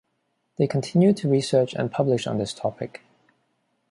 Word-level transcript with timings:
They 0.57 0.65
continue 0.65 1.13
to 1.13 1.29
research 1.29 1.75
and 1.75 1.91
publish 1.91 2.25
on 2.25 2.39
this 2.39 2.55
topic. 2.55 3.03